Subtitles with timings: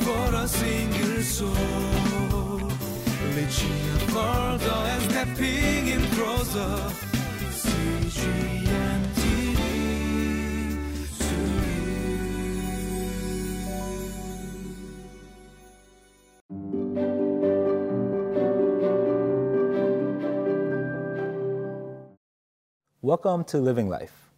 [0.00, 1.50] for a single soul.
[4.92, 6.92] And stepping in closer.
[23.02, 24.30] Welcome to Living Life.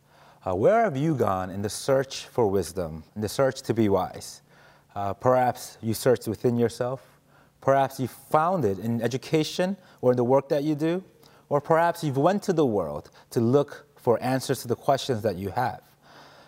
[0.44, 3.88] Uh, where have you gone in the search for wisdom, in the search to be
[3.88, 4.40] wise?
[4.95, 7.02] Uh, perhaps you searched within yourself.
[7.60, 11.02] Perhaps you found it in education or in the work that you do.
[11.48, 15.37] Or perhaps you've went to the world to look for answers to the questions that
[15.37, 15.80] you have.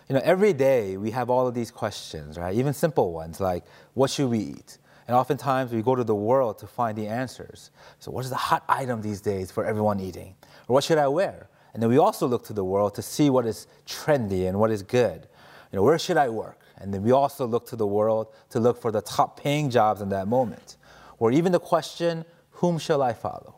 [0.09, 2.55] You know, every day we have all of these questions, right?
[2.55, 3.63] Even simple ones like,
[3.93, 4.77] what should we eat?
[5.07, 7.71] And oftentimes we go to the world to find the answers.
[7.99, 10.35] So, what is the hot item these days for everyone eating?
[10.67, 11.49] Or what should I wear?
[11.73, 14.71] And then we also look to the world to see what is trendy and what
[14.71, 15.27] is good.
[15.71, 16.59] You know, where should I work?
[16.85, 20.01] And then we also look to the world to look for the top paying jobs
[20.01, 20.77] in that moment.
[21.17, 23.55] Or even the question, whom shall I follow?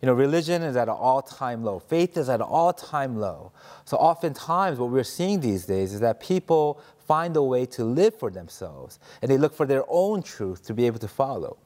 [0.00, 1.78] You know, religion is at an all time low.
[1.78, 3.52] Faith is at an all time low.
[3.84, 8.18] So, oftentimes, what we're seeing these days is that people find a way to live
[8.18, 11.58] for themselves and they look for their own truth to be able to follow.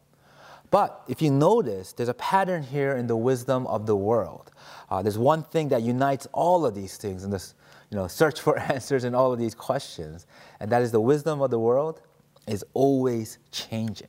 [0.70, 4.50] But if you notice, there's a pattern here in the wisdom of the world.
[4.90, 7.54] Uh, there's one thing that unites all of these things in this
[7.90, 10.26] you know, search for answers in all of these questions,
[10.60, 12.00] and that is the wisdom of the world
[12.46, 14.08] is always changing.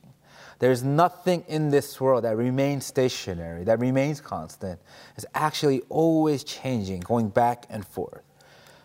[0.58, 4.78] There's nothing in this world that remains stationary, that remains constant.
[5.16, 8.22] It's actually always changing, going back and forth.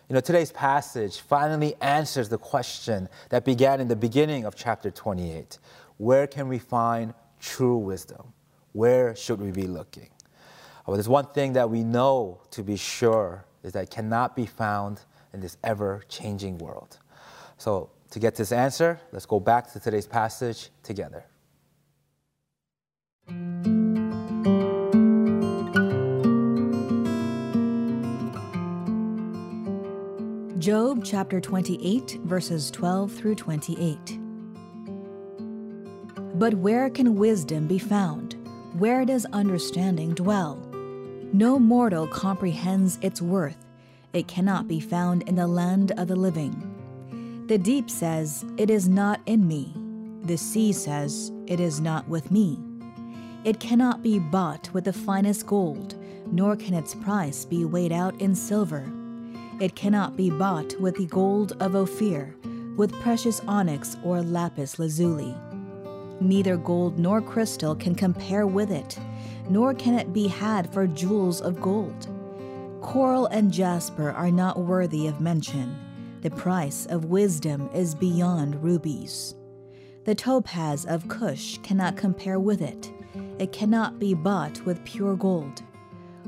[0.08, 4.90] You know, today's passage finally answers the question that began in the beginning of chapter
[4.90, 5.58] 28
[5.98, 7.12] Where can we find
[7.46, 8.32] true wisdom?
[8.72, 10.10] Where should we be looking?
[10.86, 14.46] Well, there's one thing that we know to be sure is that it cannot be
[14.46, 15.00] found
[15.32, 16.98] in this ever changing world.
[17.56, 21.24] So, to get this answer, let's go back to today's passage together.
[30.58, 34.25] Job chapter 28, verses 12 through 28.
[36.38, 38.36] But where can wisdom be found?
[38.78, 40.56] Where does understanding dwell?
[41.32, 43.56] No mortal comprehends its worth.
[44.12, 47.44] It cannot be found in the land of the living.
[47.46, 49.72] The deep says, It is not in me.
[50.24, 52.58] The sea says, It is not with me.
[53.44, 55.94] It cannot be bought with the finest gold,
[56.30, 58.92] nor can its price be weighed out in silver.
[59.58, 62.36] It cannot be bought with the gold of Ophir,
[62.76, 65.34] with precious onyx or lapis lazuli.
[66.20, 68.98] Neither gold nor crystal can compare with it,
[69.48, 72.08] nor can it be had for jewels of gold.
[72.80, 75.76] Coral and jasper are not worthy of mention.
[76.22, 79.34] The price of wisdom is beyond rubies.
[80.04, 82.92] The topaz of Cush cannot compare with it.
[83.38, 85.62] It cannot be bought with pure gold.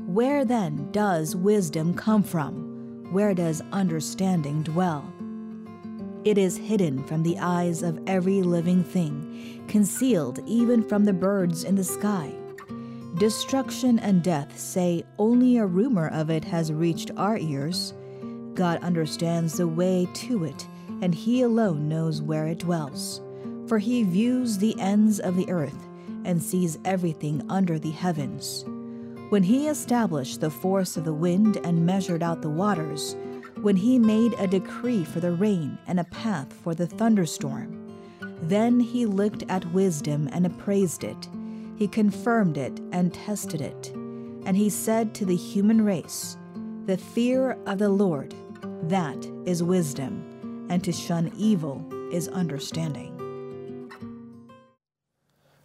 [0.05, 3.07] Where then does wisdom come from?
[3.11, 5.11] Where does understanding dwell?
[6.25, 11.63] It is hidden from the eyes of every living thing, concealed even from the birds
[11.63, 12.31] in the sky.
[13.17, 17.93] Destruction and death say only a rumor of it has reached our ears.
[18.53, 20.67] God understands the way to it,
[21.01, 23.21] and He alone knows where it dwells.
[23.67, 25.87] For He views the ends of the earth
[26.25, 28.65] and sees everything under the heavens.
[29.29, 33.15] When he established the force of the wind and measured out the waters,
[33.61, 37.75] when he made a decree for the rain and a path for the thunderstorm,
[38.41, 41.27] then he looked at wisdom and appraised it.
[41.75, 43.91] He confirmed it and tested it.
[44.45, 46.37] And he said to the human race,
[46.85, 48.33] The fear of the Lord,
[48.83, 53.18] that is wisdom, and to shun evil is understanding.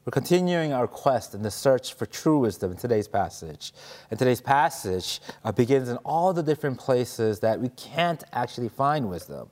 [0.05, 3.73] We're continuing our quest in the search for true wisdom in today's passage.
[4.11, 9.09] And today's passage uh, begins in all the different places that we can't actually find
[9.09, 9.49] wisdom.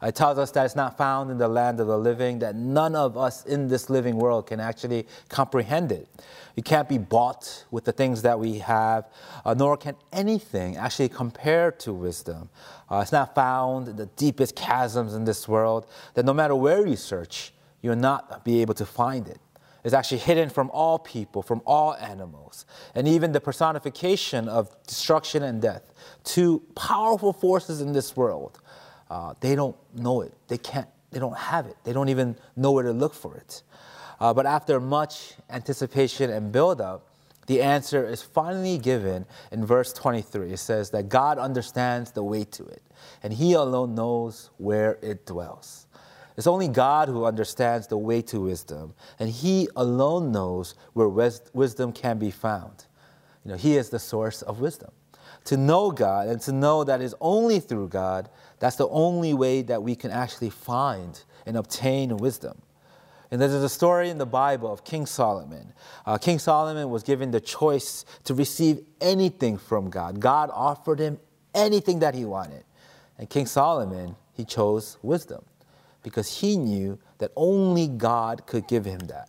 [0.00, 2.94] It tells us that it's not found in the land of the living, that none
[2.94, 6.06] of us in this living world can actually comprehend it.
[6.54, 9.08] You can't be bought with the things that we have,
[9.44, 12.48] uh, nor can anything actually compare to wisdom.
[12.88, 16.86] Uh, it's not found in the deepest chasms in this world, that no matter where
[16.86, 17.52] you search,
[17.82, 19.40] you'll not be able to find it
[19.86, 22.66] is actually hidden from all people, from all animals,
[22.96, 25.94] and even the personification of destruction and death.
[26.24, 28.60] Two powerful forces in this world.
[29.08, 30.34] Uh, they don't know it.
[30.48, 30.88] They can't.
[31.12, 31.76] They don't have it.
[31.84, 33.62] They don't even know where to look for it.
[34.18, 37.06] Uh, but after much anticipation and build-up,
[37.46, 40.50] the answer is finally given in verse 23.
[40.50, 42.82] It says that God understands the way to it,
[43.22, 45.85] and He alone knows where it dwells.
[46.36, 51.40] It's only God who understands the way to wisdom, and He alone knows where wis-
[51.54, 52.84] wisdom can be found.
[53.44, 54.90] You know, He is the source of wisdom.
[55.46, 58.28] To know God and to know that it's only through God,
[58.58, 62.60] that's the only way that we can actually find and obtain wisdom.
[63.30, 65.72] And there's a story in the Bible of King Solomon.
[66.04, 70.20] Uh, King Solomon was given the choice to receive anything from God.
[70.20, 71.18] God offered him
[71.54, 72.64] anything that he wanted.
[73.18, 75.44] And King Solomon, he chose wisdom
[76.06, 79.28] because he knew that only God could give him that.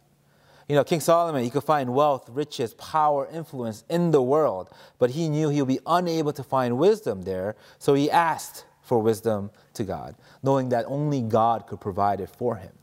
[0.69, 4.69] You know, King Solomon, he could find wealth, riches, power, influence in the world,
[4.99, 8.99] but he knew he would be unable to find wisdom there, so he asked for
[8.99, 12.73] wisdom to God, knowing that only God could provide it for him.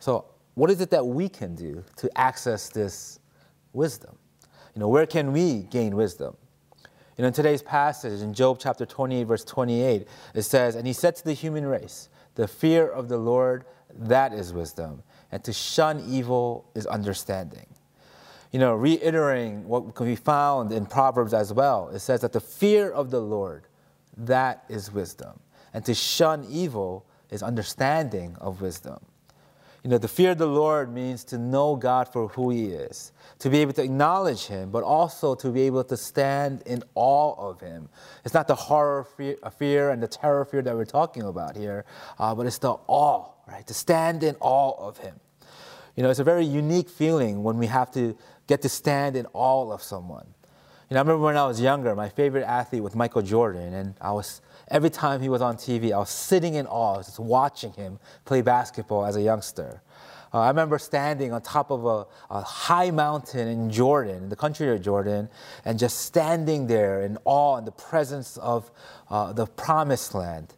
[0.00, 0.24] So,
[0.54, 3.20] what is it that we can do to access this
[3.72, 4.18] wisdom?
[4.74, 6.36] You know, where can we gain wisdom?
[7.16, 10.92] You know, in today's passage, in Job chapter 28, verse 28, it says, And he
[10.92, 13.64] said to the human race, The fear of the Lord,
[13.96, 17.66] that is wisdom, and to shun evil is understanding.
[18.50, 22.40] You know, reiterating what can be found in Proverbs as well, it says that the
[22.40, 23.64] fear of the Lord,
[24.16, 25.38] that is wisdom,
[25.72, 28.98] and to shun evil is understanding of wisdom.
[29.84, 33.12] You know, the fear of the Lord means to know God for who He is,
[33.40, 37.50] to be able to acknowledge Him, but also to be able to stand in awe
[37.50, 37.90] of Him.
[38.24, 41.54] It's not the horror fear, uh, fear and the terror fear that we're talking about
[41.54, 41.84] here,
[42.18, 43.66] uh, but it's the awe, right?
[43.66, 45.20] To stand in awe of Him.
[45.96, 48.16] You know, it's a very unique feeling when we have to
[48.46, 50.28] get to stand in awe of someone.
[50.90, 53.94] You know, I remember when I was younger, my favorite athlete was Michael Jordan, and
[54.02, 57.72] I was every time he was on TV, I was sitting in awe, just watching
[57.72, 59.80] him play basketball as a youngster.
[60.34, 64.36] Uh, I remember standing on top of a, a, high mountain in Jordan, in the
[64.36, 65.30] country of Jordan,
[65.64, 68.70] and just standing there in awe in the presence of
[69.08, 70.52] uh, the promised land.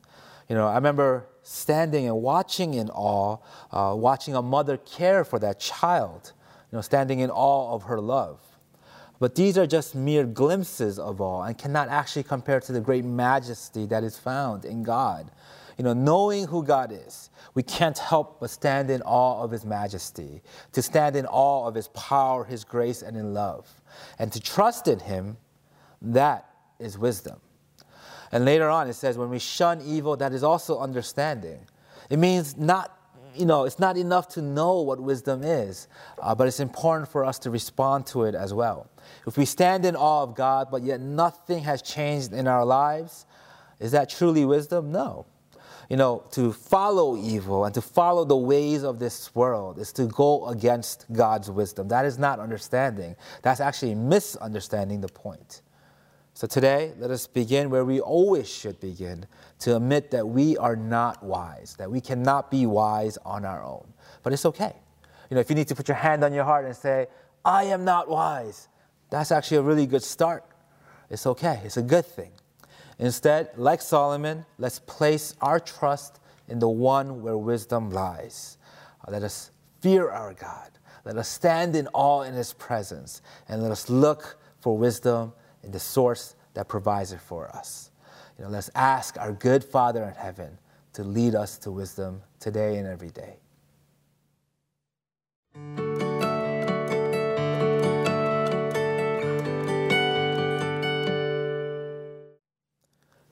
[0.49, 3.37] You know, I remember standing and watching in awe,
[3.71, 6.33] uh, watching a mother care for that child,
[6.73, 8.41] you know, standing in awe of her love.
[9.19, 13.05] But these are just mere glimpses of all and cannot actually compare to the great
[13.05, 15.31] majesty that is found in God.
[15.79, 19.65] You know, knowing who God is, we can't help but stand in awe of His
[19.65, 20.43] majesty,
[20.73, 23.69] to stand in awe of His power, His grace, and in love.
[24.19, 25.37] And to trust in Him,
[26.01, 26.49] that
[26.79, 27.41] is wisdom.
[28.33, 31.61] And later on, it says, when we shun evil, that is also understanding.
[32.11, 32.96] It means not
[33.39, 35.89] you know, it's not enough to know what wisdom is,
[36.21, 38.91] uh, but it's important for us to respond to it as well.
[39.27, 43.27] If we stand in awe of God, but yet nothing has changed in our lives,
[43.79, 44.91] is that truly wisdom?
[44.91, 45.27] No.
[45.89, 50.07] You know, to follow evil and to follow the ways of this world is to
[50.07, 51.89] go against God's wisdom.
[51.89, 53.15] That is not understanding.
[53.43, 55.63] That's actually misunderstanding the point.
[56.37, 59.25] So today, let us begin where we always should begin
[59.61, 63.87] to admit that we are not wise, that we cannot be wise on our own.
[64.23, 64.75] But it's okay.
[65.31, 67.07] You know, if you need to put your hand on your heart and say,
[67.43, 68.69] I am not wise,
[69.09, 70.45] that's actually a really good start.
[71.09, 72.33] It's okay, it's a good thing.
[72.99, 78.59] Instead, like Solomon, let's place our trust in the one where wisdom lies.
[79.09, 80.69] Uh, let us fear our God.
[81.07, 83.23] Let us stand in awe in his presence.
[83.49, 85.33] And let us look for wisdom
[85.73, 87.91] the source that provides it for us.
[88.39, 90.59] You know, let's ask our good Father in heaven
[90.93, 93.37] to lead us to wisdom today and every day.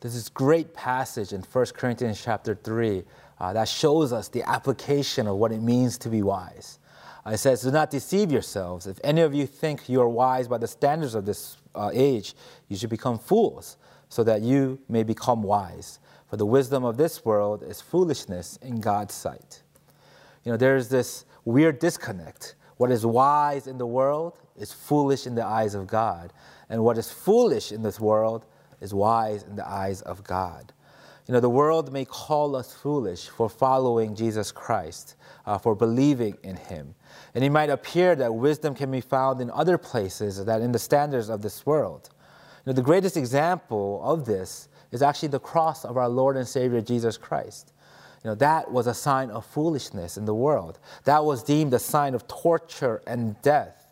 [0.04, 3.04] There's this great passage in 1 Corinthians chapter 3
[3.40, 6.78] uh, that shows us the application of what it means to be wise.
[7.26, 8.86] Uh, it says, Do not deceive yourselves.
[8.86, 12.34] If any of you think you are wise by the standards of this uh, age,
[12.68, 13.76] you should become fools,
[14.08, 15.98] so that you may become wise.
[16.28, 19.62] For the wisdom of this world is foolishness in God's sight.
[20.44, 22.54] You know, there's this weird disconnect.
[22.76, 26.32] What is wise in the world is foolish in the eyes of God,
[26.68, 28.46] and what is foolish in this world
[28.80, 30.72] is wise in the eyes of God.
[31.26, 35.16] You know, the world may call us foolish for following Jesus Christ,
[35.46, 36.94] uh, for believing in Him.
[37.34, 40.78] And it might appear that wisdom can be found in other places than in the
[40.78, 42.10] standards of this world.
[42.66, 46.46] You know, the greatest example of this is actually the cross of our Lord and
[46.46, 47.72] Savior Jesus Christ.
[48.24, 50.78] You know, that was a sign of foolishness in the world.
[51.04, 53.86] That was deemed a sign of torture and death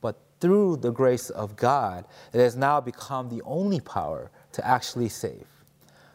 [0.00, 5.08] But through the grace of God, it has now become the only power to actually
[5.08, 5.46] save.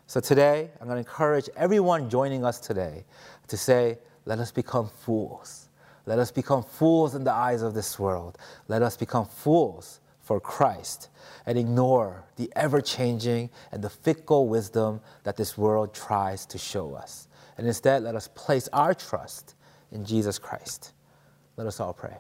[0.09, 3.05] So today, I'm going to encourage everyone joining us today
[3.47, 5.69] to say, let us become fools.
[6.07, 8.39] Let us become fools in the eyes of this world.
[8.67, 11.09] Let us become fools for Christ
[11.45, 16.95] and ignore the ever changing and the fickle wisdom that this world tries to show
[16.95, 17.27] us.
[17.59, 19.53] And instead, let us place our trust
[19.91, 20.93] in Jesus Christ.
[21.55, 22.17] Let us all pray.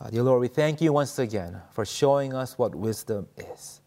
[0.00, 3.82] Uh, dear Lord, we thank you once again for showing us what wisdom is.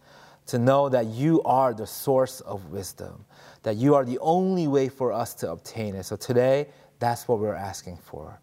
[0.47, 3.25] To know that you are the source of wisdom,
[3.63, 6.03] that you are the only way for us to obtain it.
[6.03, 6.67] So today,
[7.00, 8.39] that's what we're asking for.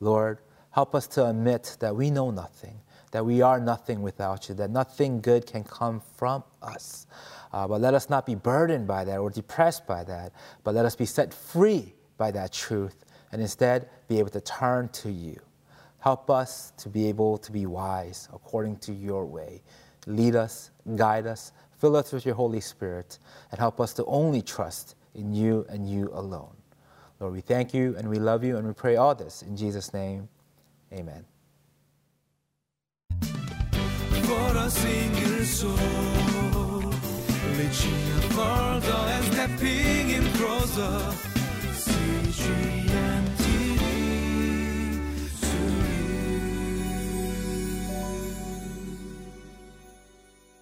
[0.00, 0.38] Lord,
[0.70, 2.80] help us to admit that we know nothing,
[3.12, 7.06] that we are nothing without you, that nothing good can come from us.
[7.52, 10.32] Uh, but let us not be burdened by that or depressed by that,
[10.64, 14.88] but let us be set free by that truth and instead be able to turn
[14.88, 15.40] to you.
[16.00, 19.62] Help us to be able to be wise according to your way.
[20.06, 23.18] Lead us, guide us, fill us with your Holy Spirit,
[23.50, 26.56] and help us to only trust in you and you alone.
[27.20, 29.92] Lord, we thank you and we love you and we pray all this in Jesus'
[29.94, 30.28] name.
[30.92, 31.24] Amen.
[33.20, 36.74] For a single soul
[37.56, 41.14] Reaching further and stepping in closer